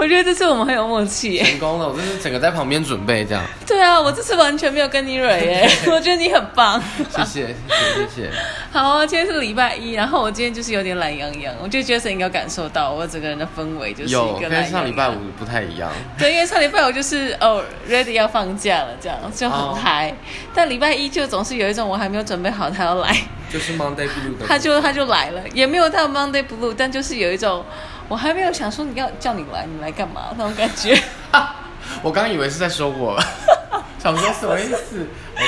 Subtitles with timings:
[0.00, 1.44] 我觉得这次我们很有默契耶。
[1.44, 3.44] 成功了，我这是整个在旁边准备这样。
[3.66, 6.82] 对啊，我这次完全没有跟你蕊耶， 我觉得你很棒。
[7.10, 8.30] 谢谢，谢谢，谢谢。
[8.72, 14.70] 好啊，今天是礼拜一，然后我今天就是有点懒洋洋，我觉得应该感受到我整个人的氛围就是有跟一个懒洋洋。
[14.72, 15.92] 上礼拜五不太一样。
[16.18, 20.14] 对，因为上礼拜五就是哦，ready 要放假了，这样就很哦嗨。
[20.54, 23.14] 但礼拜一就总是有一种我还没有准备好他要来，
[23.52, 24.46] 就是 Monday Blue 的。
[24.48, 27.62] 他就他就来了，也没有到 Monday Blue，但就是有一种
[28.10, 31.00] 我还没有想说你要叫你来，你来干嘛那种感觉。
[32.02, 33.16] 我刚以为是在说我，
[34.02, 35.06] 想说什么意思？
[35.38, 35.46] OK，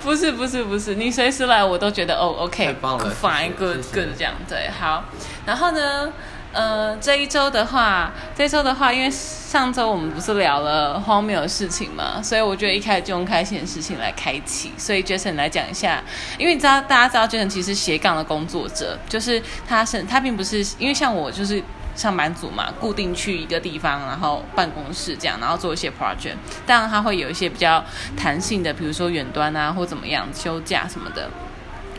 [0.00, 5.06] 不是不是不是，你随时来我都觉得哦，OK，太棒了 fine good good 这样对，好。
[5.44, 6.12] 然后呢，
[6.52, 14.72] 呃，这一周的话，这一周的话，因为上周我们不是聊了荒谬的事情嘛，所以我觉得一开始就用开心的事情来开启。
[14.78, 16.00] 所以 Jason 来讲一下，
[16.38, 21.60] 因为你知道大家知道 Jason 其实斜杠的工作者，就是他是他并不是因为像我就是。
[21.94, 26.36] 上班族嘛，固定去一个地方，然后办公室这样，然后做一些 project。
[26.66, 27.84] 当然，他会有一些比较
[28.16, 31.30] 弹性的，比如说远端啊，或怎么样休假什么的。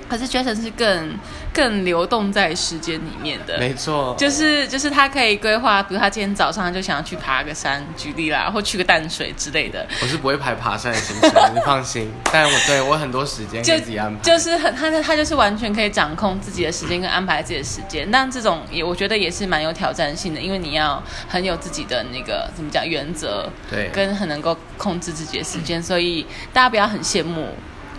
[0.07, 1.17] 可是 Jason 是更
[1.53, 12.11] 更流动在时间里面的，没错，就是就是他可以规划，比如他今天早上就想要去爬个山，举例啦，或去个淡水之类的，我是不会排爬山的行程，你放心。
[12.31, 14.21] 但我对我很多时间自己安排。
[14.21, 18.07] 就是很他他就是完全可以掌控自己的时间跟安排自己的时间。
[18.11, 27.49] 但这种也我觉得也是蛮有挑战性的，因为你要很有自己的那个怎么讲原则，对跟很能够控制自己的时间，所以大家不要很羡慕。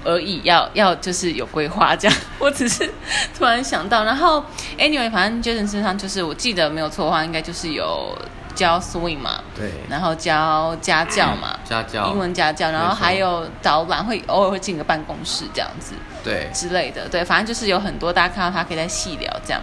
[0.07, 2.17] 而已，要要就是有规划这样。
[2.39, 2.89] 我只是
[3.37, 4.43] 突然想到，然后
[4.79, 8.17] anyway，反正 Jason 身上就是我记得没有错的话，应该就是有
[8.55, 17.09] 教 swing 嘛，对，然后教家教嘛，家教英文家教，然后还有导览，会偶尔会进个办公室这样子对之类的。
[17.09, 19.61] 对，反正就是有很多大家看到他可以在细聊这样。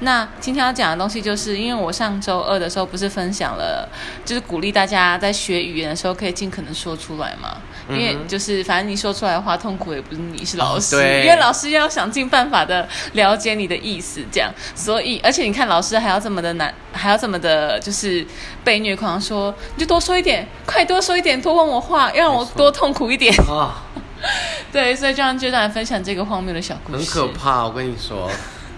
[0.00, 3.88] 那今天要讲的东西，就是因为我上周二的时候不是分享了，
[4.24, 7.58] 就是鼓励大家在学语言的时候可以尽可能说出来嘛。
[7.88, 14.52] 因为就是反正你说出来的话，痛苦也不是你是老师，因为老师要想尽办法的了解你的意思，这样。
[14.74, 18.26] 所以，而且你看老师还要这么的难，还要这么的，就是
[18.64, 23.34] 被虐狂说，你就多说一点，快多说一点，多问我话，要让我多痛苦一点。
[23.48, 23.82] 啊，
[24.72, 27.06] 对，所以就让就来分享这个荒谬的小故事很。
[27.06, 27.64] 可怕。
[27.64, 28.30] 我跟你说，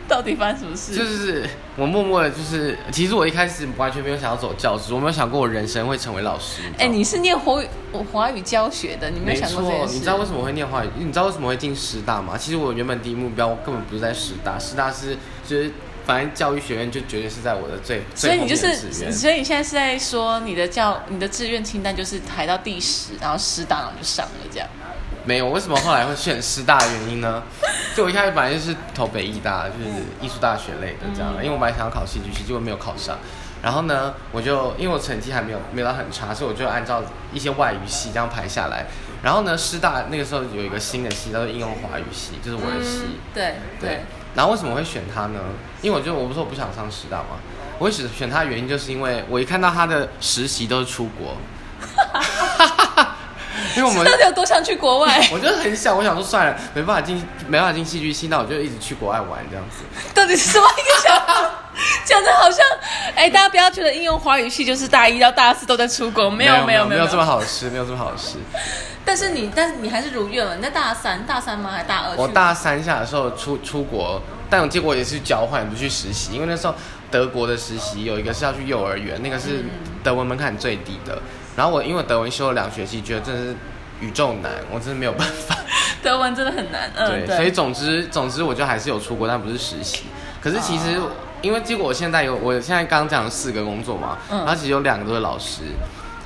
[0.09, 0.95] 到底发生什么事？
[0.95, 6.63] 就是我默默的，就是其实我一开始完全没有想要走教职，我没有想过我人生会成为老师。
[6.79, 7.69] 哎、你是念华语
[8.13, 9.95] 华语教学的，你没有，想过这件事？
[9.95, 10.89] 你知道为什么会念华语？
[10.99, 12.37] 你知道为什么会进师大吗？
[12.37, 15.17] 其实我原本第一目标根本不是在师大，师大是
[15.47, 15.71] 就是
[16.05, 18.75] 反正教育学院就绝对是在我的最最所以你就是。
[19.11, 24.69] 所以你现在是在说你的教你的志愿清单就是排到第十，然后师大然后就上了这样。
[25.25, 27.43] 没有，为什么后来会选师大的原因呢？
[27.97, 29.91] 就我一开始本来就是投北艺大，就是
[30.21, 33.19] 艺术大学类的这样，因为我本来想要考戏剧系，结果没有考上。
[33.63, 37.03] 然后呢，我就因为我成绩还没有没有到很差，所以我就按照
[37.33, 38.87] 一些外语系这样排下来。
[39.23, 43.19] 然后呢，师大那个时候有一个新的系叫做应用华语系，就是我的系。
[43.33, 44.01] 对对，
[44.35, 45.41] 然后为什么会选他呢？
[45.81, 47.39] 因为我就我不是我不想上师大嘛，
[47.79, 51.39] 我会选选他的原因就是因为我一看到他的实习都是出国，
[53.77, 55.21] 因为我们到底有多想去国外？
[55.33, 57.17] 我就很想，我想说算了，没办法进
[57.49, 59.85] 没办法进戏剧系，那我就一直去国外玩这样子。
[60.15, 61.51] 到底是什么一个想法？
[62.05, 62.65] 讲的好像，
[63.17, 68.37] 哎、大家不要觉得应用华语系就是大一到大四都在出国，没有没有没有这么好的事，没有这么好的事。
[69.05, 70.57] 但是你，但是你还是如愿了。
[70.57, 71.71] 你在大三，大三吗？
[71.73, 72.17] 还是大二？
[72.17, 76.75] 我大三下的时候出出国，但我结果也是交换，不去实习，因为那时候
[77.11, 79.65] 德国的实习有一个是要去幼儿园，那个是
[80.03, 81.21] 德文门槛最低的。
[81.57, 83.57] 然后我因为德文修了两学期，觉得真的是
[84.01, 85.57] 宇宙难，我真的没有办法。
[86.03, 86.91] 德文真的很难。
[86.95, 90.05] 嗯，对，所以总之总之我就还是有出国，但不是实习。
[90.41, 91.01] 可是其实、
[91.41, 95.63] 因为结果我现在有，我现在刚讲了四个工作嘛，嗯然后其实有两个都是老师。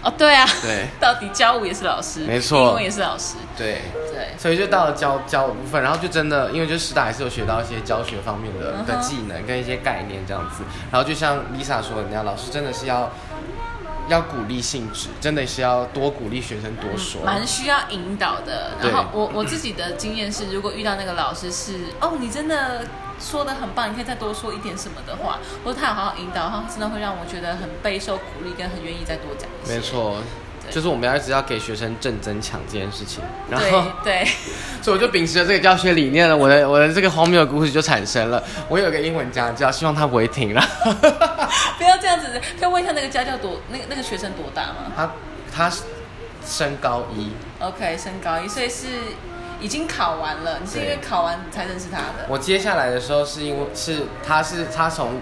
[0.00, 3.82] 哦，对啊，对 到底教舞也是老师，没错英文也是老师，对，
[4.12, 10.62] 对，所以就到了教教舞部分，然后就真的，因为就师大还是有学到一些教学方面的嗯的技能跟一些概念这样子。
[10.92, 13.10] 然后就像 Lisa 说的那样，老师真的是要
[14.08, 17.22] 要鼓励性质，真的是要多鼓励学生多说。
[17.24, 18.72] 蛮需要引导的。
[18.82, 22.84] 然后我我自己的经验是，如果遇到那个老师是哦，你真的
[23.20, 29.74] 说的很棒，你可以再多说一点什么的话，或者他有好好引导，他真的会让我觉得很备受鼓励，跟很愿意再多讲一些。
[29.74, 30.16] 没错，
[30.70, 33.22] 就是我们要一直要给学生正增强这件事情。
[33.50, 34.28] 然后，对对，
[34.82, 38.42] 所以我就秉持着这个教学理念了，我的我的这个荒谬的故事就产生了。
[38.68, 40.62] 我有一个英文家教，希望他不会听了。
[41.78, 42.26] 不要这样子。
[42.58, 45.10] 可以问一下那个家教多那个那个学生多大吗他
[45.54, 45.76] 他
[46.44, 48.86] 升高一，？OK，升高一，所以是
[49.60, 50.58] 已经考完了。
[50.62, 52.26] 你是因为考完才认识他的？
[52.28, 55.20] 我接下来的时候是因为是他是他从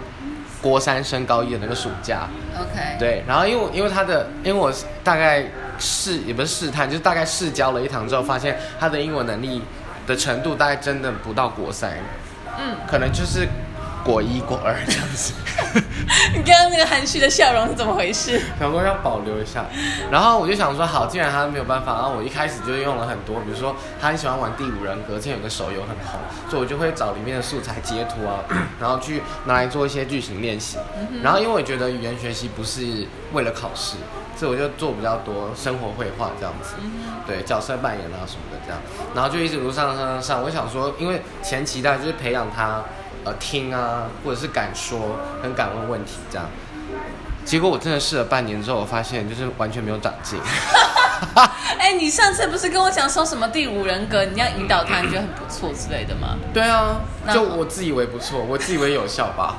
[0.63, 5.45] 国三升高一的那个暑假，OK，，对，然后因为因为他的因为我是大概
[5.79, 9.63] 试也不是试探，就是大概试教了一堂之后，发现他的英文能力
[10.07, 11.93] 的程度大概真的不到国三，
[12.59, 13.47] 嗯，可能就是
[14.07, 15.35] 国一国二这样子。
[16.33, 18.41] 你刚刚那个含蓄的笑容是怎么回事？
[18.59, 19.65] 想说要保留一下，
[20.11, 28.45] 然后我就想说，好，既然他没有办法，然后我一开始就用了很多，比如说他很喜欢玩第五人格，之前有个手游很红，所以我就会找里面的素材截图啊，
[28.81, 30.79] 然后去拿来做一些剧情练习。
[31.23, 33.97] 然后因为我觉得语言学习不是为了考试，
[34.37, 36.75] 所以我就做比较多生活绘画这样子，
[37.27, 38.81] 对角色扮演啊什么的这样，
[39.15, 42.83] 然后就一直路上上上上，我想说，因为前期大概就是培养他
[43.27, 46.49] 呃听啊，或者是敢说，很敢问问题这样。
[47.45, 50.39] 结果我真的试了半年之后，我发现就是完全没有长进。
[51.79, 56.37] 哎、你上次不是跟我讲说什么第五人格，你要引导他，你觉得很不错之类的吗？
[56.55, 57.01] 对啊，
[57.33, 59.57] 就我自以为不错，我自以为有效吧。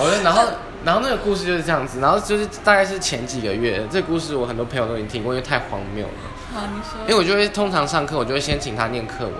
[0.00, 0.42] 我 就然后
[0.84, 6.12] 然后那个故事就是这样子，然后就是大概是前几个月，这个故事我很多朋友都已经听过，因为太荒谬了。
[6.54, 7.00] 好，你说。
[7.02, 9.34] 因为我就会通常上课，我就会先请他念课文，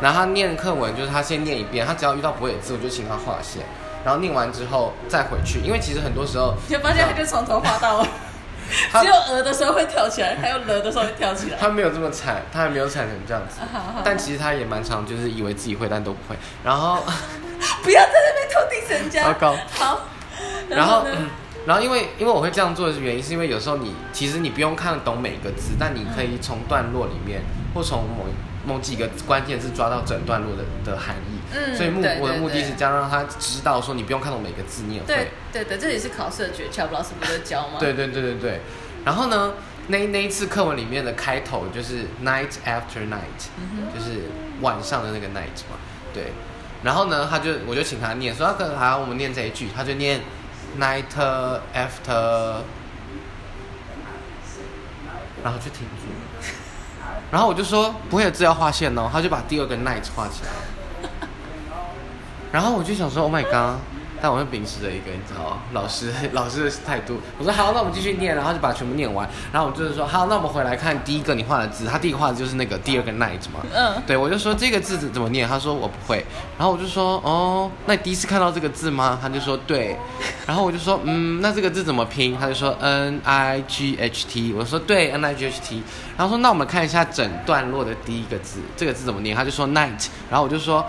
[0.00, 3.62] 然后他念课文就是他先念一遍，他只要遇到不会的字，我就请他划线，
[4.04, 8.06] 然后念完之后再回去，因为其实很多时候 你就发现他就从头画到尾，
[9.00, 11.58] 只有鹅的时候会跳起来，还有了的时候会跳起来。
[11.58, 13.60] 他没有这么惨，他还没有惨成这样子。
[13.72, 16.36] 好好，但其实他也蛮常，就是以为自己会，但都不会。
[16.62, 17.02] 然后，
[17.82, 19.24] 不要在那边偷听人家。
[19.24, 19.56] 糟糕。
[19.70, 20.00] 好，
[20.68, 21.28] 然后？，嗯
[21.66, 27.42] 然后因为因为我会这样做的原因，是因为有时候你其实你不用看懂每个字，但你可以从段落里面
[27.74, 28.24] 或从某
[28.68, 31.38] 某几个关键字抓到整段落的的含义。
[31.54, 35.06] 嗯所以目我的目的是这样让他知道说你不用看懂每个字，你也会。
[35.50, 37.78] 对对，这也是考试的诀窍，不知道是不是教吗？
[37.80, 38.60] 对对对对对。
[39.06, 39.54] 然后呢，
[39.86, 44.24] 那那一次课文里面的开头就是 night after night，、嗯就是
[44.60, 45.78] 晚上的那个 night 嘛。
[46.12, 46.32] 对。
[46.82, 50.20] 然后呢，他就我就请他念，说他可能好，我们念这一句，他就念
[50.78, 51.04] night
[51.74, 52.56] after，
[55.42, 56.04] 然后就停住。
[57.30, 60.50] 然后我就说不会有字要画线哦，他就把第二个 night 画起来。
[62.50, 63.78] 然后我就想说，Oh my god！
[64.20, 69.28] 但我会秉持着一个你知道老师老师的态度，我说好，那我们继续念，然后就把全部念完。
[69.52, 73.60] 然后我就是说好，那我们回来看第一个你画的字，他第一个画的就是那个第二个 night 嘛。
[73.74, 75.46] 嗯，对，我就说这个字怎么念？
[75.48, 76.24] 他说我不会。
[76.56, 79.18] 然后我就说哦，那你第一次看到这个字吗？
[79.20, 79.96] 他就说对。
[80.46, 82.36] 然后我就说嗯，那这个字怎么拼？
[82.38, 84.52] 他就说 N I G H T。
[84.52, 85.82] 我说对，N I G H T。
[86.16, 89.36] 然后说那我们看一下整段落的第一个字，这个字怎么念？
[89.36, 90.08] 他就说 night。
[90.30, 90.84] 然后我就说。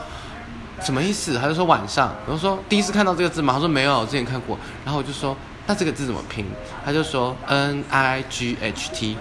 [0.81, 1.37] 什么意思？
[1.37, 2.13] 他就说晚上。
[2.25, 3.53] 我就说第一次看到这个字吗？
[3.53, 4.57] 他说没有，我之前看过。
[4.85, 5.35] 然后我就说
[5.67, 6.45] 那这个字怎么拼？
[6.85, 9.17] 他就说 N I G H T。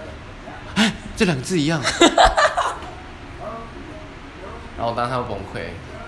[0.75, 1.81] 哎，这两个字一样。
[4.77, 5.59] 然后我当时要崩溃，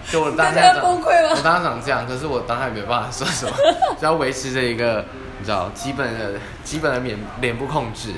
[0.10, 3.52] 就我当大家下长崩溃了我当时想这样，可是我当下也没办法说什么，
[4.00, 5.04] 就要维持着一个
[5.40, 8.14] 你知道基本的基本的脸脸部控制。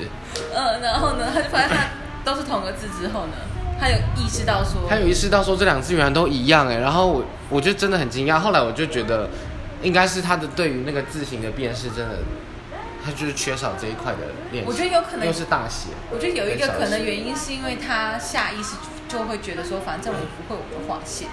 [0.54, 1.86] 嗯，然后呢，他就发现他
[2.24, 3.32] 都是同个字之后呢，
[3.84, 8.38] 他有意识到说，他有意识到说这两个字原来都一样哎，然后我我就真的很惊讶。
[8.38, 9.28] 后来我就觉得，
[9.82, 12.16] 应该是他的对于那个字形的辨识真的，
[13.04, 14.70] 他就是缺少这一块的练习。
[14.70, 18.76] 我觉得有可能又是大写，我觉得有一个可能原因是因为他下意识
[19.06, 21.28] 就会觉得说，反正我不会，我就划线。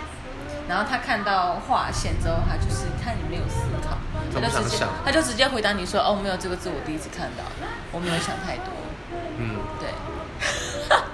[0.68, 3.96] 然后他看到划线之后，他就是看你没有思考，
[4.36, 7.48] 他他就直接他就直接回答你说，哦，没有这个字，我第一次看到，
[7.94, 8.76] 我没有想太多。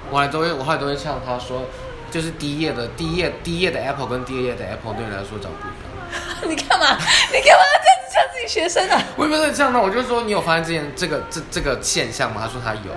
[0.09, 1.63] 我还都会我后来都会向他说，
[2.09, 5.87] 就是第一页的第一页第一页的 apple 跟第二页的 apple 对你来说长不一样。
[6.47, 6.97] 你干嘛？
[7.33, 9.03] 你干嘛这样子呛自己学生啊？
[9.17, 12.43] 我也没有这样的，我就说你有发现这件这个这这个现象吗？
[12.45, 12.91] 他说他有，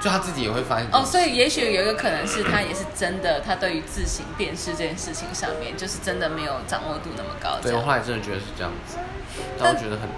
[0.00, 0.86] 就他自己也会发现。
[0.90, 7.58] 哦，所以也许有一个可能是他也是真的，他对于字形辨识这件事情上面，就是真的没有掌握度那么高。
[7.60, 8.96] 对我后来真的觉得是这样子，
[9.58, 10.08] 但我觉得很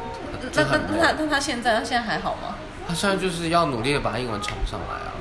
[0.54, 2.54] 那那那他那他现在他现在还好吗？
[2.86, 5.12] 他现在就是要努力的把英文冲上来啊。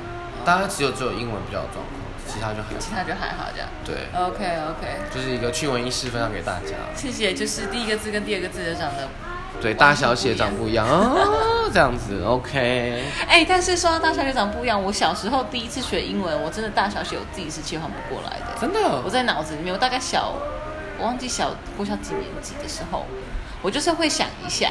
[0.45, 1.93] 大家只有只有英文比较有状况，
[2.27, 2.79] 其他就还好。
[2.79, 3.69] 其他就还好这样。
[3.83, 6.75] 对，OK OK，就是一个趣闻轶事分享给大家。
[6.95, 7.33] 谢谢。
[7.33, 9.07] 就是第一个字跟第二个字的长得，
[9.61, 13.03] 对，大小写长不一样哦， 这样子 OK。
[13.27, 18.45] 哎、但是说到大小写长不一样，我小时候第一次学英文，我真的大小写我自己是切换不过来的。
[18.59, 20.33] 真的我在脑子里面，我大概小，
[20.97, 23.05] 我忘记小国小几年级的时候，
[23.61, 24.69] 我就是会想一下，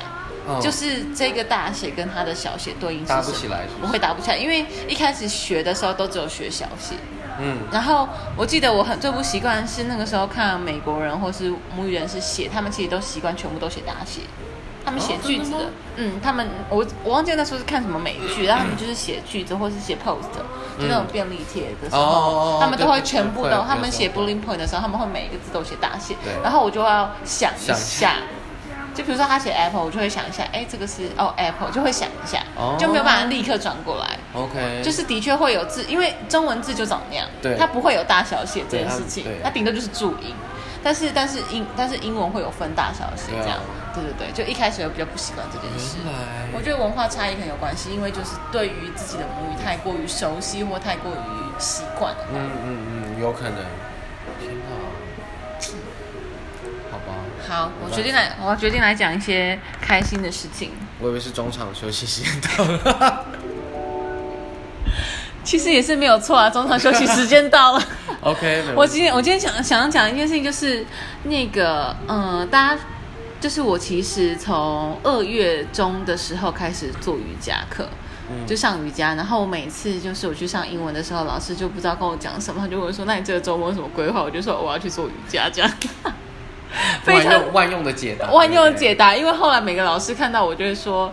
[0.48, 0.60] 嗯。
[0.60, 3.20] 就是这个大写跟它的小写对应是什么？
[3.20, 3.82] 搭不起来是不是？
[3.82, 6.94] 我会搭不起来，因为一开始学的时候都只有学小写，
[7.40, 14.22] 嗯，然后我记得我很最不习惯是那个时候看美国人或是母语人士写，他们其实都习惯全部都写大写，
[14.84, 15.70] 他们写哦句子的，真的吗？
[15.96, 20.32] 嗯，他们我我忘记那时候是看什么美剧，然后他们就是写句子或是写 post，
[20.80, 26.14] 就那种便利贴的时候，他们都会全部都，会有他们写 bullying point 的时候，他们会每一个字都写大写。
[26.24, 28.14] 对，然后我就要想一想下。
[28.98, 34.18] 就比如说他写 apple，我就会想一下，哎，这个是哦 apple，就会想一下，哦就没有办法立刻转过来。
[34.34, 40.34] OK，就是的确会有字，因为中文字就长那样，对它不会有大小写这件事情它顶多就是注音。
[40.82, 43.58] 但是但是英但是英文会有分大小写对啊这样，
[43.94, 45.96] 对对对，就一开始我比较不习惯这件事。
[46.52, 52.78] 我觉得文化差异很有关系，因为就是对于自己的母语太过于熟悉或太过于习惯的话，嗯嗯
[53.14, 53.58] 嗯，有可能。
[57.47, 60.71] 好我决定来，我决定来讲一些开心的事情。
[61.00, 63.26] 我以为是中场休息时间到了。
[65.45, 67.83] 其实也是没有错啊，中场休息时间到了。
[68.21, 70.85] OK，没我今天我今天想想要讲一件事情，就是
[71.25, 72.80] 那个嗯、呃大家
[73.40, 77.88] 就是我其实从二月中的时候开始做瑜伽课。
[78.30, 85.71] 嗯就上瑜伽，然后我每次就是我去上英文的时候，老师就不知道跟我讲什么，他就问说：“那你这个周末有什么规划？”我就说：“我要去做瑜伽。”这样，
[87.02, 89.14] 非常万用的解答，万用的解答。
[89.16, 91.12] 因为后来每个老师看到我就会说：“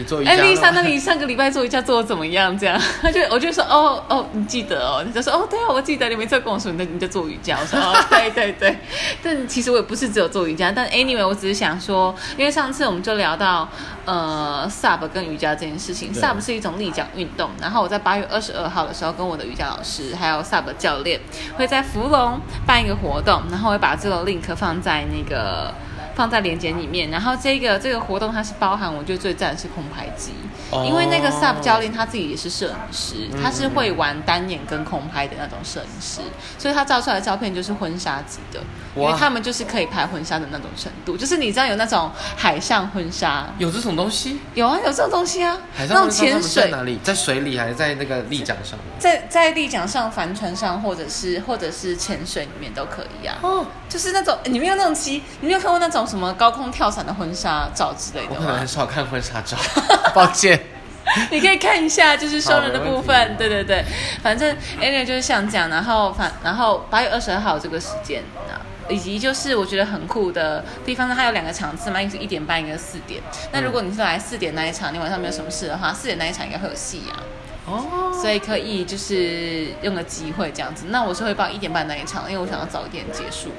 [0.00, 2.56] 你做瑜伽哎，丽莎，那你上个礼拜做瑜伽做的怎么样？
[2.58, 5.04] 这样， 他就我就说哦哦，你记得哦？
[5.06, 7.58] 你就说哦，对啊，我记得你每次跟我说你在你在做瑜伽。
[7.60, 8.78] 我说哦， 对对对。
[9.22, 13.68] 但其实我也不是只有做瑜伽，但 anyway，我只是想说，因为上次我们就聊到
[14.06, 17.50] 呃 sub 跟瑜伽这件事情，sub 是一种立桨运动。
[17.60, 21.20] 然后我在八月二十二号的时候，跟我的瑜伽老师还有 sub 教练
[21.58, 25.74] 会在福隆办一个活动，然后会把这个 link 放在那个。
[26.14, 30.32] 放在链接里面，然后这个这个活动它是包含，我觉得最赞的是空拍机，
[30.70, 30.84] 哦。
[30.86, 36.20] 因为那个 sub 教练他自己也是摄影师，嗯他是会玩单眼跟空拍的那种摄影师，
[36.58, 38.60] 所以他照出来的照片就是婚纱级的，
[38.96, 44.40] 因为他们就是可以拍婚纱的那种程度，就是你知道有那种海上婚纱，有这种东西？
[44.54, 46.98] 有啊有这种东西啊，海那种上婚纱他们在潜水哪里？
[47.04, 48.78] 在水里还是在那个立桨上？
[48.98, 53.36] 在在立桨上、帆船上，或者是或者是潜水里面都可以啊。
[53.42, 58.66] 哦，就是那种你没有那种机，你没有看过那种什么高空跳伞的婚纱照之类的吗我可能很？
[58.70, 59.56] 少看婚纱照，
[60.14, 60.58] 抱歉。
[61.32, 63.84] 你可以看一下，就是收人的部分，对对对，
[64.22, 68.59] 反正 anyway 就是像这样，然后反然后八月二十二号这个时间啊。
[68.90, 73.22] 以及就是我觉得很酷的地方呢，它有两个场次嘛，一个是一点半，一个是四点。
[73.52, 77.22] 那如果你是来四点那一场，你晚上没有什么事的话，四点那一场应该会有戏啊，
[77.66, 80.86] 哦，所以可以就是用个机会这样子。
[80.88, 83.50] 那我是会报一点半那一场，因为我想要早一点结束。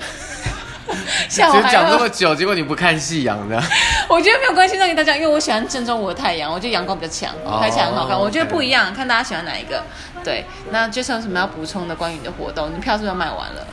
[1.30, 3.56] 下午还讲这么久，结果你不看夕阳的。
[4.10, 8.20] 我觉得没有关系，让给大家，因为我喜欢正中午的太阳，我觉得阳光比较强，哦拍起来很好看。
[8.20, 9.82] 我觉得不一样，看大家喜欢哪一个。
[10.24, 12.70] 对，那就是有什么要补充的关于你的活动？
[12.76, 13.66] 你票是不是要卖完了？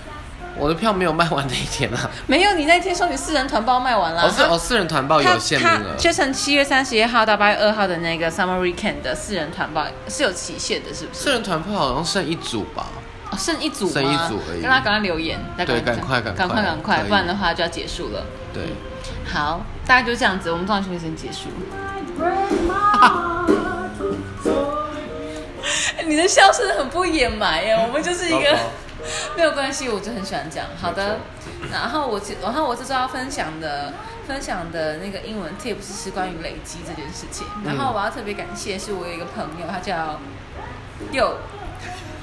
[0.59, 4.23] 我的票没有卖完那一天啊， 没有，你那天说你四人团包卖完了。
[4.23, 5.95] 他哦是哦，四人团报有限名额。
[5.97, 11.21] 切成七月三十一号到八月二号的那个 Summer Weekend 的四人团包是有期限的，是不是？
[11.21, 12.87] 四人团票好像剩一组吧？
[13.31, 13.93] 哦，剩一组吗？
[13.93, 18.25] 剩一组而已跟他赶快留言，对赶快赶快赶快赶快，不然的话就要结束了。
[18.53, 18.63] 对，
[19.33, 21.49] 好，大概就这样子，我们中场休息时间结束。
[26.07, 28.57] 你的笑声很不掩埋耶，我们就是一个
[29.37, 30.67] 没有关系，我就很喜欢这样。
[30.81, 31.19] 好的，
[31.73, 33.93] 然后我这然后我这周要分享的
[34.27, 37.47] 分享的那个英文 tips 是关于累积这件事情。
[37.65, 40.19] 然后我要特别感谢，是我有一个朋友，他叫
[41.13, 41.37] 又，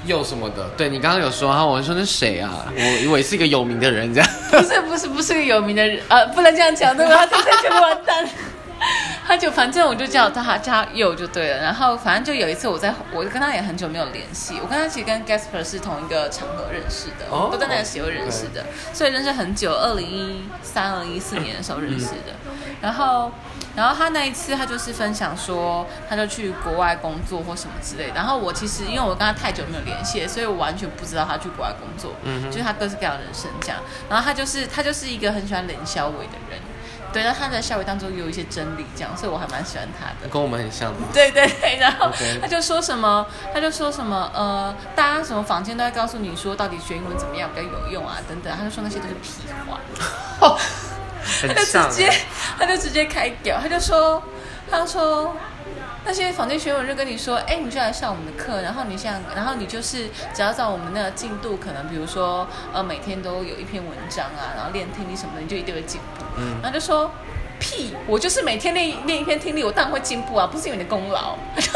[0.04, 0.68] 又什么的。
[0.76, 2.66] 对你刚刚有说，然后我说那谁啊？
[2.76, 4.30] 我以为是一个有名的人这样。
[4.50, 7.16] 不是不是不是个有名的人，呃，不能这样讲，对吧？
[7.16, 8.28] 他等一下就完蛋。
[9.26, 22.34] 他就反正我就叫他叫他佑就对了，然后反正就有一次我在我跟他也很久没有联系，我跟他其实跟 Gasper 是同一个场合认识的，哦都在那个协会认识的，所以认识很久，二零一三、二零一四年的时候认识的。
[22.80, 23.32] 然后，
[23.74, 28.14] 然后他那一次他就是分享说，他就去国外工作或什么之类的。
[28.14, 33.78] 然后我其实因为我跟他太久没有联系了，所以我完全不知道他去国外工作，嗯就是他各式各样的人生这样。
[34.10, 36.60] 然后他就是他就是一个很喜欢冷笑伟的人，
[37.16, 40.28] 对，那他在校园当中有一些真理这样，所以我还蛮喜欢他的。
[40.30, 42.10] 跟我们很像对对，然后
[42.42, 49.30] 他就说什么，他就说什么，呃，大家什么房间都在告诉你说，到底学英文怎么样比较有用啊，等等，他就说那些都是屁
[49.66, 49.80] 话，
[51.40, 52.12] 他就直接，
[52.58, 54.22] 他就直接开屌，他就说，
[54.70, 55.34] 他说。
[56.06, 66.24] 那些坊间学友就跟你说，哎，你就来上我们的课，然后你像，然后你就是只要照我们那个进度，可能比如说，呃，每天都有一篇文章啊，然后练听力什么的，你就一定会进步。
[66.38, 67.10] 嗯然后就说，
[67.58, 71.36] 屁，我就是每天练练一篇听力，我当然会进步啊，不是因为你的功劳。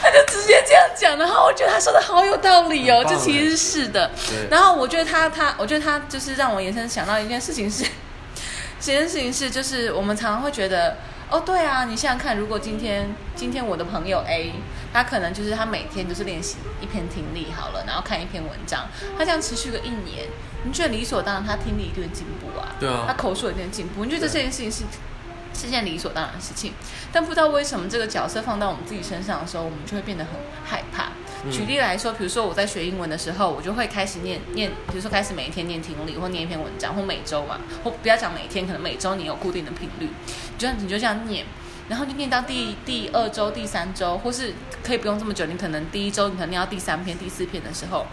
[0.00, 4.10] 他就直接这样讲，然后我觉得他说的好有道理哦，这其实是的。
[4.28, 7.84] 对然后我觉得他他，我觉得他就是让我延伸想到一件事情是，
[8.80, 10.96] 这件事情是，就是我们常常会觉得，
[11.30, 14.52] 哦，对啊，你想想看，如果今天今天我的朋友 A，
[14.92, 18.86] 他可能就是他每天就是练习一篇听力好了，然后看一篇文章，
[19.18, 20.26] 他这样持续个一年，
[20.64, 22.74] 你觉得理所当然他听力一定会进步啊？
[22.80, 24.84] 对啊他口述一定进步，你觉得这件事情是
[25.52, 26.72] 是件理所当然的事情，
[27.12, 30.32] 但不知道为什么这个角色放到我们自己身上的时候，我们就会变得很
[30.64, 31.08] 害怕。
[31.52, 41.46] 举例来说，比如说我在学英文的时候，我就会开始念念，比如说开始每一天念听力，或念一篇文章，或每周嘛，或不要讲每天，可能每周你有固定的频率，你就你就这样念，
[41.88, 48.04] 然后就念到第第二周、第三周，或是可以不用这么久，你可能第一周你可能念到第三篇、第四篇的时候，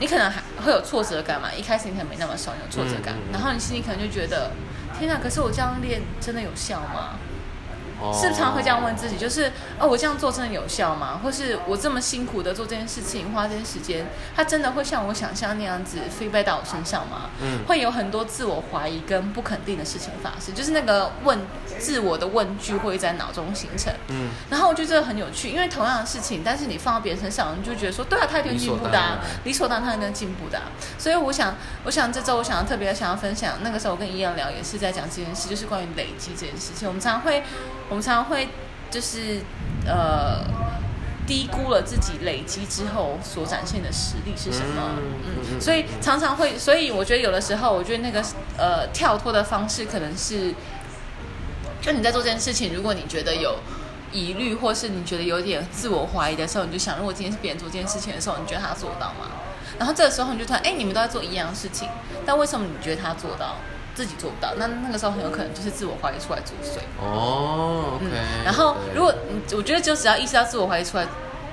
[0.00, 4.50] 你可能还会有挫折感嘛，一开始你可能没那么熟，有挫折感，嗯嗯嗯然后你心里可能就觉得，
[4.98, 7.16] 天哪，可是我这样练真的有效吗？
[8.00, 9.16] 哦是不是常会这样问自己？
[9.16, 11.20] 就是哦，我这样做真的有效吗？
[11.22, 17.30] 或是我这么辛苦的做这件事情，花这些时间，它真的会像我想象那样子 feedback 到我身上吗？
[17.42, 21.38] 嗯会有很多自我怀疑跟不肯定的事情发生，就是那个问
[21.78, 23.92] 自我的问句会在脑中形成。
[24.08, 30.64] 嗯，然后我觉得这个很有趣，因为同样的事情，但是你放到别人身上，你就觉得说，对啊，他一定进步的、啊，理所当然他一定会进步的、啊。
[30.98, 36.86] 所以我想，我想这周我想要特别想要分享，那个时候我跟伊阳聊也是在讲这件事，就是关于累积这件事情。
[36.88, 37.42] 我们常常会，
[37.88, 38.48] 我们常常会
[38.90, 39.40] 就是
[39.86, 40.44] 呃
[41.26, 44.96] 低估了自己累积之后所展现的实力是什么。
[44.96, 48.22] 嗯所以常常会，所以我觉得有的时候，我觉得那个
[48.56, 50.54] 呃跳脱的方式可能是。
[51.80, 53.56] 就你在做这件事情，如果你觉得有
[54.12, 59.30] 疑虑，或是你觉得有点自我怀疑的时候，你就想，如果今天是别人做这件事情的时候，你觉得他做到吗？
[59.78, 61.88] 然后这个时候你就突然，哎，你们都在做一样的事情，
[62.26, 63.54] 但为什么你觉得他做到，
[63.98, 64.54] 自己做不到？
[64.56, 66.78] 那那个时候很有可能就是自我怀疑出来作祟。
[67.02, 68.44] 哦，OK 嗯。
[68.44, 71.04] 然后如果你，我觉得就只要意识到自我怀疑出来。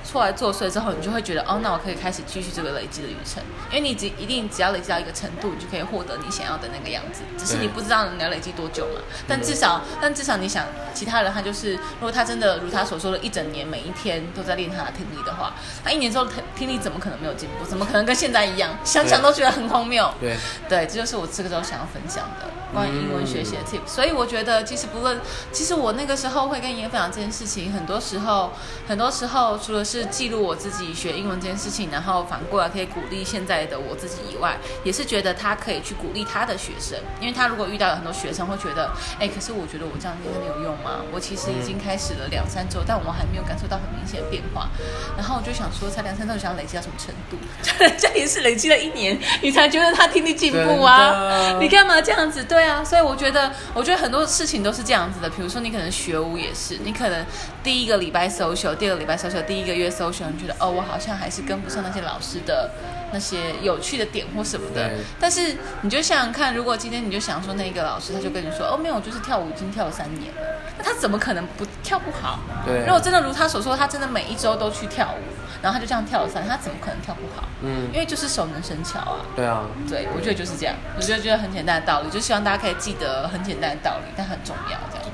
[0.06, 7.22] 出来作祟之后，你就会觉得哦，那我可以开始继续这个累积的旅程，因为你只一定只要累积到一个程度，你就可以获得你想要的那个样子。
[7.36, 9.00] 只是你不知道你要累积多久嘛。
[9.26, 17.64] 但至少，但至少你想，其他人他就是，如果他真的如他所说的，一整年每一天都在练他的听力的话，他一年之后听听力怎么可能没有进步？
[17.64, 18.76] 怎么可能跟现在一样？
[18.84, 20.12] 想想都觉得很荒谬。
[20.20, 20.36] 对，
[20.68, 23.80] 对，这就是我这个周想要分享的关于英文学习的 tip。
[23.86, 25.20] 所以我觉得，其实不论，
[25.52, 28.52] 其实我那个时候会跟爷分享这件事情，很多时候，
[28.88, 41.00] 很多时候除了是记录我自己学英文这件事情，然后反过来可以鼓励现在的我自己以外，也是觉得他可以去鼓励他的学生，因为他如果遇到有很多学生会觉得，哎，可是我觉得我这样练真的有用吗？
[41.12, 44.68] 我其实已经开始了两三周，但我还没有感受到很明显的变化。
[45.16, 47.36] 然后我就想说，才两三周，想要累积到什么程度？
[47.82, 51.58] 人家也是累积了一年，你才觉得他听力进步啊？
[51.60, 52.42] 你干嘛这样子？
[52.44, 55.28] 对啊，所以我觉得，我觉得很多事情都是这样子的。
[55.30, 57.24] 比如说，你可能学舞也是，你可能
[57.62, 62.70] 第一个礼拜 social，第二个礼拜 social，第一个月 social，你觉得哦，我好像还是跟不上那些老师的
[63.12, 64.90] 那些有趣的点或什么的。
[65.20, 70.42] 但是你就想想看，如果今天你就想说那个老师他就跟你说，哦，没有，我就是跳舞已经跳了三年了，
[70.78, 72.40] 那他怎么可能不跳不好？
[72.66, 75.22] 对如果真的如他所说，他真的每一周都去跳舞，
[75.62, 77.46] 然后他就这样跳了三年，他怎么可能跳不好？
[77.62, 79.20] 嗯，因为就是熟能生巧啊。
[79.34, 85.06] 对啊，对，我觉得就是这样，我觉得觉得很简单的道理，就希望大家可以记得很简单的道理，但很重要这样。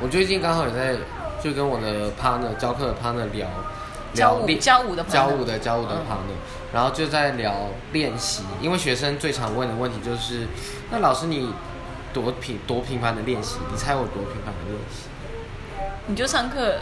[0.00, 0.96] 我最近刚好也在
[1.42, 3.48] 就跟我的 partner 教课的 partner 聊
[4.18, 7.54] 聊练教舞的教舞的教舞的嗯 partner，、然后就在聊
[7.92, 10.46] 练习，因为学生最常问的问题就是，
[10.90, 11.52] 那老师你
[12.12, 13.56] 多频多频繁的练习？
[13.70, 15.08] 你猜我多频繁的练习？
[16.06, 16.76] 你就上课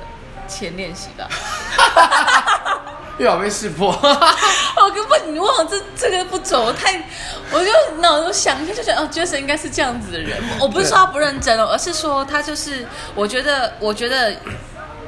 [0.49, 1.29] 前练习吧。
[3.19, 7.03] 又要被识破， 我根本你忘了这这个不走，我太，
[7.51, 7.71] 我就
[8.03, 10.39] 脑中想一下就觉得哦，Jason 应该是这样子的人。
[10.61, 14.37] 我不是说他不认真哦，而是说他就是，我觉得，我觉得，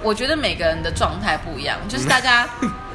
[0.02, 2.48] 我觉得每个人的状态不一样，就是大家，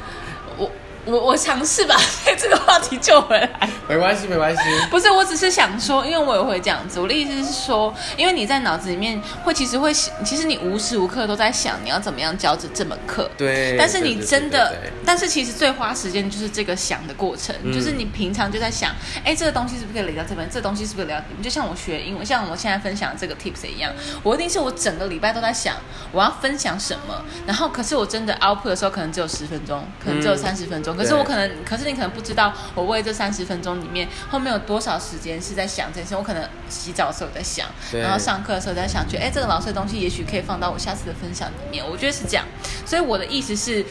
[1.06, 1.96] 我我我尝试把
[2.38, 3.50] 这个话题救回来。
[3.88, 6.98] 没关系没关系，不是，我只是想说，因为我也会这样子。
[6.98, 13.30] 我的意思是说，因为你在脑子里面会，其实会，其实你无时无刻都在想你要怎么样教这这门课。
[13.36, 18.90] 对，但是你真的对对对，但是其实最花时间就是这个想的过程，嗯就是你平常就在想，
[19.22, 20.48] 哎，这个东西是不是可以累到这边？
[20.48, 21.20] 这个东西是不是聊？
[21.42, 25.76] 就像我学英文，像我现在分享的这个 tips 一样，我一定是我整个礼拜都在想
[26.10, 42.44] 我要分享什么，然后可是我真的 output 的时候可能只有十分钟，可能只有嗯三十分钟，可是我可能，可是你可能不知道我为这三十分钟里面后面有多少时间是在想这件事，我可能洗澡的时候在想，然后上课的时候在想，觉得哎，这个老师的东西也许可以放到我下次的分享里面，我觉得是这样，
[42.86, 43.84] 所以我的意思是。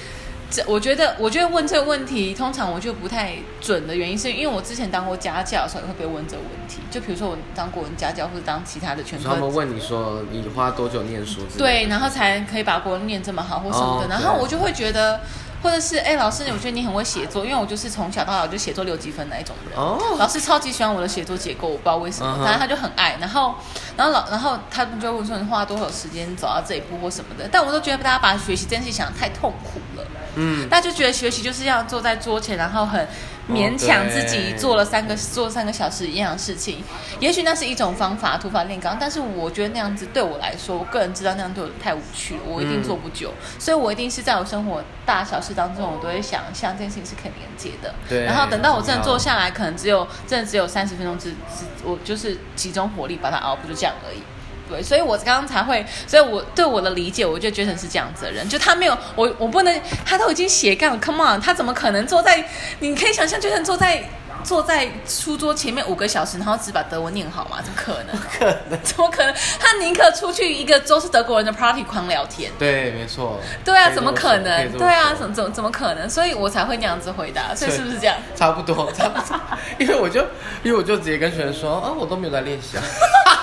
[0.53, 6.81] 这我觉得，我觉得问这个问题，通常我就不太准的原因，是因为我之前当过家教的时候，也会被问这个问题。
[6.91, 11.41] 就比如说我当国文家教，或者当其他的全科他们问你说你花多久念书？
[11.57, 14.05] 对，然后才可以把国文念这么好或什么的。
[14.05, 15.21] 哦然后我就会觉得，
[15.63, 19.75] 或者是哎、老师，我觉得你很会写作，因为我就是从小到大我就写作六积分那一种人。
[19.75, 23.17] 哦，老师超级喜欢我的写作结构，我不知道为什么反正他就很爱。
[23.19, 23.55] 然后，
[23.97, 27.49] 然后老，然后他们就问说你花多少时间走到这一步或什么的。
[27.51, 33.07] 但我都觉得大家把学习这件事情想得太痛苦了，嗯，大家就觉得学习就是要坐在桌前，然后很
[33.49, 36.83] 勉强自己做了三个做三个小时一样的事情。
[37.19, 43.33] 也许那是一种方法，土法炼钢，但是我觉得那样子对我来说，我个人知道那样对我太无趣了，我一定嗯做不久。
[43.59, 47.93] 所以我一定是在我生活大小事当中，我都会想象这件事情是可以连接的。
[48.09, 54.21] 对然后等到我真的很重要坐下来，可能只有真的只有三十分钟之，之我就是集中火力把它熬，不就这样而已。
[54.69, 62.43] 对，所以我刚刚才会，所以我对我的理解，我就觉得是这样子的人，就他没有我，我不能，他都已经斜杠了，Come on，他怎么可能坐在？
[62.79, 64.03] 你可以想象，就算坐在
[64.43, 67.57] 坐在书桌前面五个小时，然后只把德文念好吗？
[67.61, 68.15] 怎么可能？
[68.39, 69.33] 可能， 怎么可能？
[69.59, 72.51] 他宁可出去一个都是德国人的 party 狂聊天。
[72.59, 73.39] 对，没错。
[73.63, 74.71] 对啊，怎么可能？
[74.77, 76.09] 对啊，怎么怎么怎么可能？
[76.09, 77.55] 所以我才会那样子回答。
[77.55, 78.15] 所以是不是这样？
[78.35, 79.39] 差不多，差不多，
[79.79, 80.21] 因为我就，
[80.63, 82.83] 因为我就直接跟学生说，啊，我都没有在练习啊。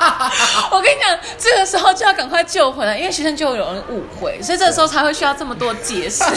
[0.73, 6.25] 我跟你讲，这个时候就要赶快救回来，因为学生就有人误会，所以这个时候才会需要这么多解释。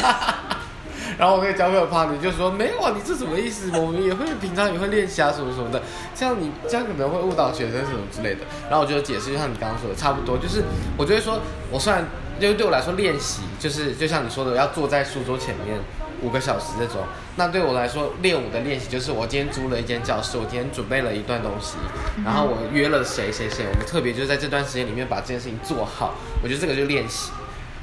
[1.15, 3.69] 然后我跟教会有 party 就说没有啊，你这什么意思？
[3.76, 5.82] 我们也会平常也会练习啊，什么什么的。
[6.15, 8.41] 这样你这样可能会误导学生什么之类的。
[8.67, 10.63] 然后我就解释，就像你刚刚说的，差不多，就是
[10.97, 12.04] 我就会说，我虽然
[12.39, 15.80] 因为对我来说练习就是就像你说的，要坐在书桌前面
[16.24, 17.04] 五个小时这种。
[17.36, 21.76] 那对我来说，练舞的练习就是我今天租了一间教室，我今天准备了一段东西，
[22.24, 26.16] 然后我约了谁谁谁，我们特别就是在这段时间里面把这件事情做好。
[26.42, 27.32] 我觉得这个就是练习。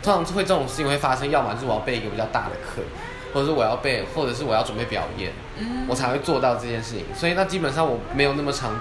[0.02, 2.80] 通常会这种事情会发生，要么就是我要备一个比较大的课，
[3.34, 5.30] 或者是我要备，或者是我要准备表演，
[5.86, 7.04] 我才会做到这件事情。
[7.14, 8.72] 所以那基本上我没有那么长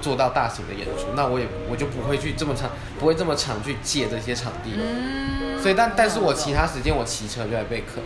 [0.00, 4.72] 做到大型的演出，那我也我就不会去这么长，不会这么长去借这些场地。
[4.78, 8.00] 嗯，所以但但是我其他时间我骑车就在备课，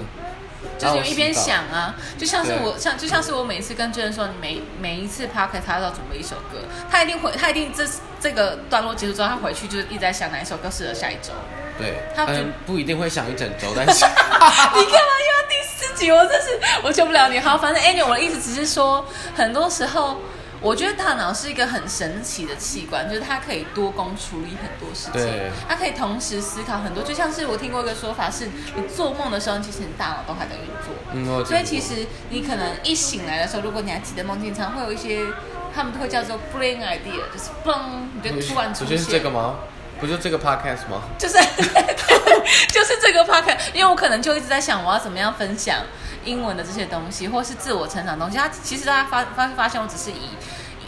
[0.80, 6.58] 就是有一边想啊，就像是我像就像是我每次跟真人说，你每每一次 p o c a s 他都要准备一首歌，
[6.90, 7.86] 他一定会，他一定这
[8.20, 11.32] 这个段落结束之后，他回去就是一直在想哪一首歌适合下一周。
[11.78, 16.10] 对，他就嗯不一定会想一整周， 但是 你干嘛又要第四集？
[16.10, 17.38] 我真是我救不了你。
[17.38, 19.04] 好，反正 anyway，我的意思只是说，
[19.36, 20.16] 很多时候。
[20.61, 27.03] 我觉得大脑是一个很神奇的器官，就是它可以多工处理很多事情，它可以同时思考很多。
[27.03, 28.46] 就像是我听过一个说法是，
[28.77, 30.94] 你做梦的时候，其实你大脑都还在运作。
[31.12, 35.27] 嗯，所以其实你可能一醒来的时候，如果你还记得梦境，常会有一些
[35.75, 37.81] 他们都会叫做 brain idea，就是嘣，
[38.14, 38.99] 你就突然出现。
[38.99, 39.61] 是这个吗？
[40.00, 41.02] 不就这个 podcast 吗？
[41.18, 41.34] 就是
[42.72, 45.78] 就是这个 podcast，因为我可能就一直在想我要怎么样分享
[46.24, 48.38] 英文的这些东西，或是自我成长的东西。
[48.38, 50.30] 他其实大家发发发现，我只是以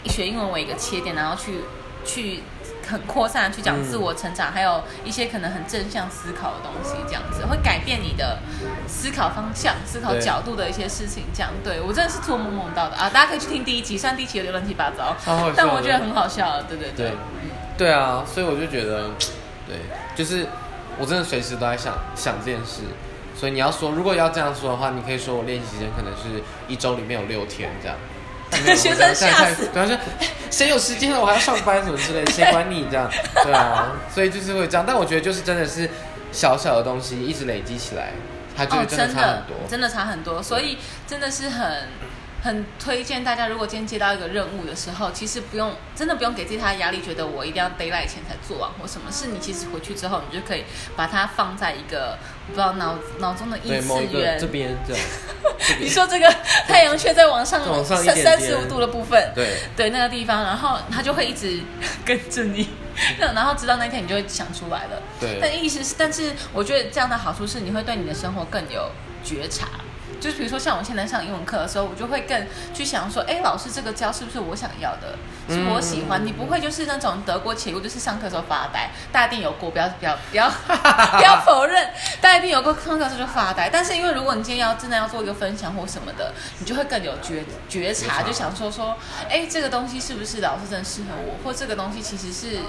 [0.03, 1.61] 以学英文为一个切点，然后去
[2.05, 2.43] 去
[2.87, 8.39] 很扩散地去讲嗯自我成长，还有一些可能很正向思考的东西，这样子会改变你的
[8.87, 11.23] 思考方向、思考角度的一些事情。
[11.33, 13.09] 这样，对我真的是做梦梦到的啊！
[13.09, 15.15] 大家可以去听第一集，虽然第一集有点乱七八糟
[15.55, 16.61] 但我觉得很好笑。
[16.63, 17.15] 对对对，对
[17.91, 19.09] 啊，所以我就觉得，
[19.67, 19.77] 对，
[20.15, 20.45] 就是
[20.97, 22.81] 我真的随时都在想想这件事。
[23.35, 27.97] 所以你要说，如果要这样说的话，你可以说我练习时间可能是一周里面有六天这样。
[28.77, 33.09] 学生吓死对啊，说哎谁有时间了，我还要上班什么之类，谁管你这样？
[33.43, 34.85] 对啊，所以就是会这样。
[34.87, 35.89] 但我觉得就是真的是
[36.31, 38.11] 小小的东西一直累积起来，
[38.55, 39.55] 它就真的差很多。
[39.67, 41.87] 真的差很多，所以真的是很
[42.43, 50.65] 很推荐大家，如果今天接到一个任务的时候，其实不用真的不用给自己太大压力，觉得我一定要 d a y l i g h t 前才做完或什么事，你其实回去之后，你就可以
[50.97, 54.47] 把它放在一个不知道脑脑中的异次元这。
[54.47, 54.77] 边
[55.79, 56.29] 你说这个
[56.67, 61.61] 太阳穴在往上再往上一三十五度的部分，对对那个地方，然后它就会一直
[62.03, 62.67] 跟着你，
[63.19, 65.01] 然后直到那天你就会想出来了。
[65.21, 68.91] 对但意思是，但是我觉得这样的好处是，你会对你的生活更有
[69.23, 69.69] 觉察。
[70.23, 75.17] 就是比如说，像我现在上英文课的时候，我就会更去想说，哎，老师这个教是不是我想要的，
[75.49, 76.23] 是我喜欢？
[76.23, 81.89] 嗯你不会就是那种得过且过，就是上课的时候发呆，大家一定有过，不要不要不要不要否认，
[82.21, 83.69] 大家一定有过上课的时候就发呆。
[83.69, 88.95] 但是因为如果你今天要真的要做一个分享或什么的，你就会更有觉觉察就想说说，
[89.29, 92.59] 哎，这个东西是不是老师真的适合我，或这个东西其实是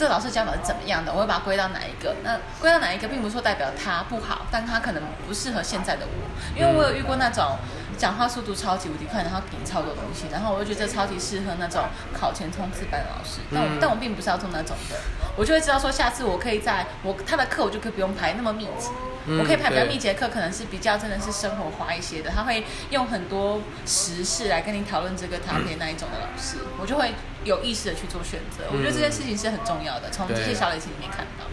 [0.00, 2.16] 这个老师教法是怎么样的，我会把它归到哪一个？
[2.24, 7.58] 那归到哪一个，并不是说代表他不好，但他可能不适合现在的我，因为我有遇过那种
[7.98, 11.84] 讲话速度超级无敌快，然后给你超多东西，然后我就觉得这超级适合那种
[12.18, 14.96] 考前冲刺班的老师，但我、嗯但我并不是要做那种的，
[15.36, 18.88] 我就会知道说下次我可以在我他的课我就可以不用排那么密集。
[19.26, 27.12] 嗯我可以排比较密集的课，可能是比较真的是生活化一些的，他会用很多时事来跟你讨论这个 topic 那一种的老师，我就会
[27.44, 28.64] 有意识的去做选择。
[28.72, 31.44] 我觉得这件事情是很重要的，从这些小累积里面看到。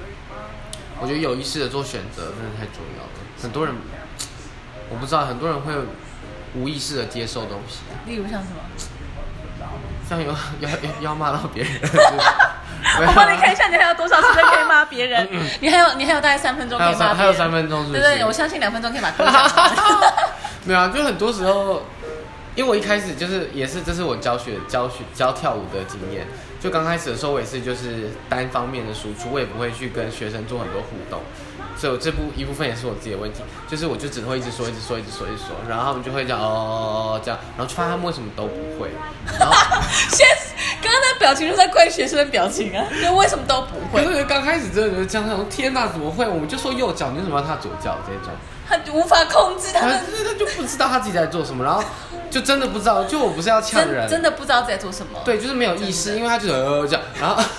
[0.99, 3.09] 我觉得有意识的做选择真的太重要了。
[3.41, 3.75] 很多人
[4.89, 5.73] 我不知道很多人会
[6.55, 8.57] 无意识的接受东西，例如像什么？
[10.09, 15.27] 像有 要要要骂到别人， 我帮你看一下，你还有多少时间可以骂别人？
[15.59, 18.01] 你还有你还有大概三分钟可以骂别人，还有三分钟是不是？
[18.01, 19.11] 对对，我相信两分钟可以把。
[20.63, 21.85] 没有啊，就很多时候，
[22.57, 26.25] 因为我一开始就是也是这是我教学教学教跳舞的经验，
[26.59, 31.21] 就刚开始的时候我也是就是单方面的输出，我也不会去跟学生做很多互动。
[31.77, 38.89] 所以，我这部一部分也是我自己的问题，就是我就只会一直说，一直说，一直说，一直说，然后他们就会讲哦这样，然后就发现他们为什么都不会。
[39.37, 39.53] 然后，
[40.09, 40.25] 先
[40.81, 44.01] 刚刚那表情就在怪学生的表情啊，就为什么都不会？
[44.03, 46.27] 可是刚开始真的觉得这样，说天哪，怎么会？
[46.27, 47.95] 我们就说右脚，你为什么要踏左脚？
[48.07, 48.33] 这种，
[48.69, 51.83] 他无法控制他们，他就不知道他自己在做什么，然后
[52.29, 57.43] 就真的不知道，就我不是要呛人，真的不知道在做什么，对，就是没有意识，因为他就呃这样，然后。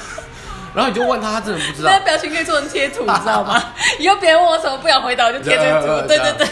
[0.75, 1.91] 然后你就问他，他真的不知道。
[1.91, 3.61] 那表情可以做成贴图， 你知道吗？
[3.99, 6.07] 以后别人问我什么不想回答，我就贴这图。
[6.07, 6.47] 对对对。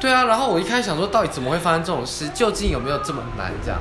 [0.00, 2.28] 对啊，然后我一开始想说，到底怎么会发生这种事？
[2.30, 3.52] 究竟有没有这么难？
[3.64, 3.78] 这样，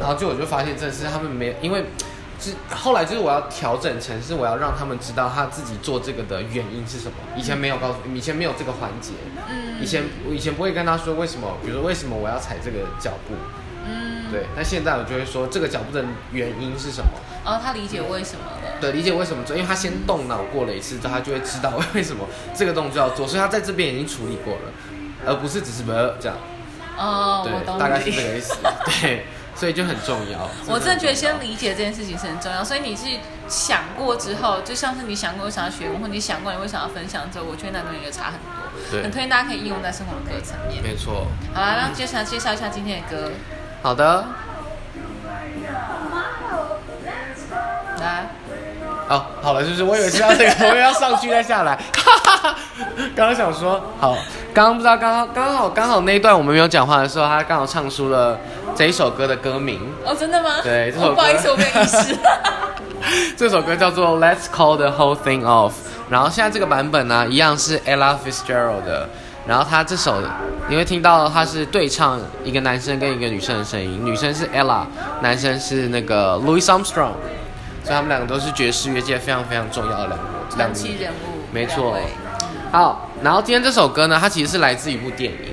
[0.00, 1.84] 然后就我就发现，真的是他们没，因为，
[2.40, 7.12] 是后来就是我要调整成是我要让他们知道他自己做这个的原因是什么。
[7.36, 9.12] 以前没有告诉，以前没有这个环节。
[9.48, 9.80] 嗯。
[9.80, 13.34] 以前我以前不会跟他说为什么，比如说为什么我要踩这个脚步。
[13.86, 14.30] 嗯。
[14.30, 17.10] 对，但现在我就会说这个脚步的原因是什么。
[17.44, 18.78] 哦，他理解为什么了。
[18.80, 24.72] 对，理解为什么做，因为他先动脑过了一次之后，他就会知道为什么这个动作要做，所以他在这边已经处理过了，
[25.26, 26.36] 而不是只是呃这样。
[26.98, 28.54] 哦，对，大概是这个意思。
[29.00, 29.24] 对，
[29.58, 30.48] 所以就很重要。
[30.68, 33.06] 我真的觉得先理解这件事情是很重要，所以你是
[33.48, 38.68] 想过之后，就像是你想过想要学，或你想过你会想要分享之后，我觉得那东西就差很多。
[38.92, 40.80] 对，很推荐大家可以应用在生活的各个层面。
[40.80, 41.26] 没错。
[41.52, 43.32] 好了，那接下来介绍一下今天的歌。
[43.82, 44.24] 好的。
[48.00, 48.26] 来。
[49.08, 51.76] 哦，好了，就是我以为是要这个， 我也要上去再下来。
[53.16, 54.14] 刚刚想说，好，
[54.54, 58.38] 刚刚不知道，刚刚刚好刚好那一段我们没有讲话的时候，他刚好唱出了
[58.78, 59.80] 这一首歌的歌名。
[60.06, 60.60] 哦，真的吗？
[60.62, 61.14] 对，这首歌。
[61.16, 62.16] 不好意思，我没有意识。
[63.36, 65.70] 这首歌叫做《Let's Call the Whole Thing Off》，
[66.08, 69.08] 然后现在这个版本呢，一样是 Ella Fitzgerald 的。
[69.48, 70.22] 然后他这首
[70.68, 74.84] 你会听到他是对唱一个男生跟一个女生的声音，女生是 Ella，
[75.22, 77.14] 男生是那个 Louis Armstrong。
[77.82, 80.24] 所以他们两个都是爵士乐界非常非常重要的两个
[80.56, 81.96] 两期人物，没错。
[82.70, 85.47] 好，然后今天这首歌呢，它其实是来自一部电影，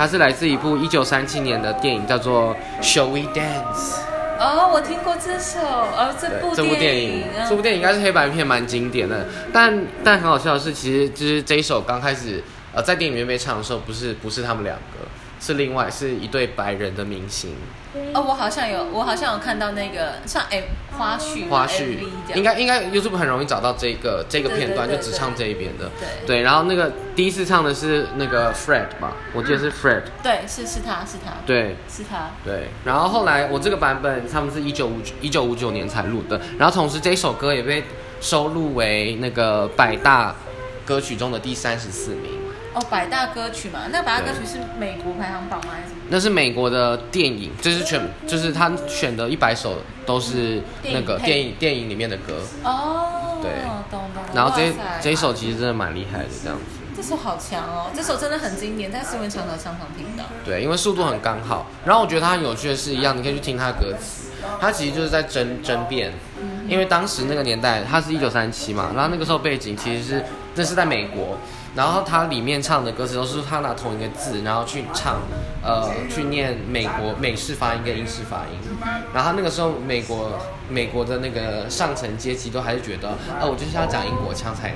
[0.00, 3.98] 它是来自一部一九三七年的电影，叫做《Shall We Dance》。
[4.38, 9.26] 哦，我听过这首，哦，这部这部电影，这部电影应该是黑白片，蛮经典的。
[9.52, 14.99] 但但很好笑的是，其实就是这一首刚开始呃在电影里面被唱的时候，不是不是他们两个。
[15.40, 17.56] 是另外是一对白人的明星。
[18.14, 20.62] 哦，我好像有，我好像有看到那个像哎
[20.96, 21.98] 花絮花絮，
[22.36, 26.26] 应该应该 YouTube 很容易找到这个这个片段，就只唱这一边的，对。
[26.26, 26.42] 对。
[26.42, 32.68] 然后那个第一次唱的是那个 Fred 吧，我记得是 Fred，对，是是他是他，对，是他，对。
[32.84, 37.82] 然后后来我这个版本他们是一九五一九五九年才录的，然后同时这首歌也被
[38.20, 40.36] 收录为那个百大
[40.86, 42.39] 歌曲中的第三十四名。
[42.72, 45.72] 哦，百大歌曲嘛，那百大歌曲是美国排行榜吗？
[45.72, 46.00] 还是什么？
[46.08, 52.40] 那是美国的电影，就是全，就是他选的一百首都是那个电影电影里面的歌。
[52.62, 53.50] 哦，对，
[53.90, 54.22] 懂懂。
[54.32, 56.62] 然后这这一首其实真的蛮厉害的，这样子。
[56.96, 60.24] 这首好强哦，这首真的很经典，在新闻场合常常听到。
[60.44, 61.66] 对，因为速度很刚好。
[61.84, 64.30] 然后我觉得它很有趣的是一样，你可以去听它的歌词，
[64.60, 66.12] 它其实就是在争争辩，
[66.68, 71.36] 因为当时那个年代，它是一九三七嘛，然后那个时候背景其实是这是在美国。
[71.74, 75.18] 然后他里面唱的歌词都是他拿同一个字，然后去唱，
[75.62, 78.58] 呃，去念美国美式发音跟英式发音。
[79.14, 84.74] 然后那个时候，美国美国的那个上层阶级都还是觉得，呃，我就是要讲英国腔才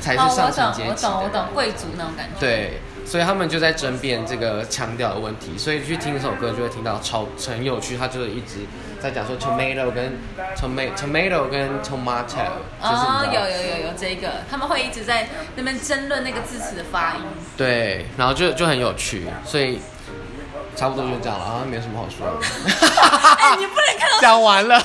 [0.00, 0.88] 才是上层阶级。
[0.88, 2.40] 我懂，我懂，我懂，贵族那种感觉。
[2.40, 2.80] 对。
[3.06, 8.60] 所以他们就在争辩这个腔调的问题，所以去听这首歌就会听到超很有趣，他就是一直
[9.04, 10.18] 在讲说 tomato 跟
[10.56, 12.48] tomato tomato 跟 tomato，
[12.80, 17.20] 哦，有有有有这个，他们会一直在那边争论那个字词的发音。
[17.54, 19.78] 对，然后就就很有趣，所以
[20.74, 22.46] 差不多就这样了，好像没什么好说的。
[23.44, 24.80] 哎，你不能看到讲完了。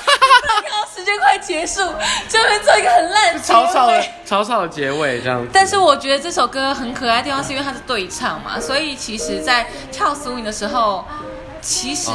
[0.94, 1.80] 时间快结束，
[2.28, 5.48] 就会做一个很烂草草的草草的结尾这样。
[5.54, 11.06] 但是我觉得这首歌很可爱的地方是因为它是对唱嘛，所以其实，在跳 swing 的时候，
[11.62, 12.10] 其实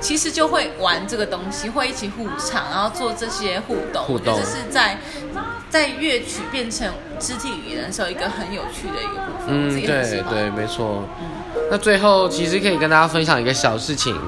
[0.00, 4.04] 其实就会玩这个东西，会一起互唱，然后做这些互动。
[4.04, 4.98] 互动这是在
[5.70, 9.48] 在乐曲变成肢体语言的时候，一个很有趣的一个部分。
[9.48, 11.04] 嗯，对对，没错。
[11.20, 14.18] 嗯，那最后其实可以跟大家分享一个小事情。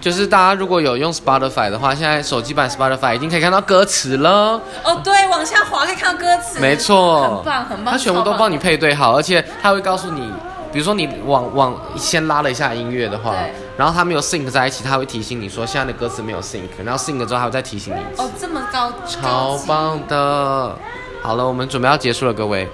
[0.00, 4.60] 就是大家如果有用 Spotify 的话，现在手机版 Spotify 已经可以看到歌词了。
[4.82, 6.58] 哦，对，往下滑可以看到歌词。
[6.58, 7.92] 没错，很棒很棒。
[7.92, 10.32] 它全部都帮你配对好，而且它会告诉你
[10.72, 13.34] 比如说你往往先拉了一下音乐的话，
[13.76, 20.76] 然后它没有 sync 在一起，它会提醒你说现在的歌词没有 sync，然后 sync 之后还会再提醒你一次，哦，这么高，超棒的。
[21.22, 22.68] 好了，我们准备要结束了，各位。